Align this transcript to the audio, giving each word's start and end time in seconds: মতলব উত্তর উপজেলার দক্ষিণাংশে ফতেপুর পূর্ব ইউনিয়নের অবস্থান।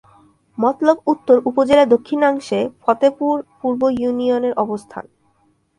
মতলব 0.57 0.97
উত্তর 1.07 1.37
উপজেলার 1.45 1.87
দক্ষিণাংশে 1.89 2.59
ফতেপুর 2.81 3.35
পূর্ব 3.59 3.81
ইউনিয়নের 3.99 4.53
অবস্থান। 4.55 5.05